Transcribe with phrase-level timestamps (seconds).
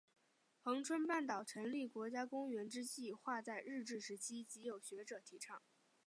[0.63, 5.61] 恒春半岛成立国家公园之计画在日治时期即有学者提倡。